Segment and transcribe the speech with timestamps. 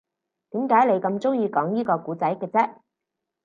[0.49, 2.73] 點解你咁鍾意講依個故仔嘅啫